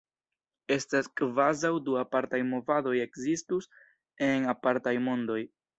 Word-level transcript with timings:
Estas 0.75 1.09
kvazaŭ 1.21 1.71
du 1.89 1.99
apartaj 2.05 2.41
movadoj 2.49 2.97
ekzistus 3.05 3.73
en 4.33 4.53
apartaj 4.59 5.01
mondoj. 5.09 5.43